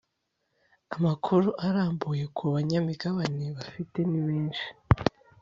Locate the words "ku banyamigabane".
2.35-3.45